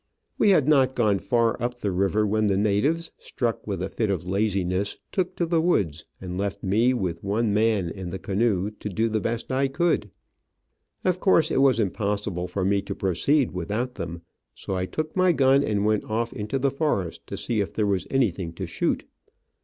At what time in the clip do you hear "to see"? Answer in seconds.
17.27-17.61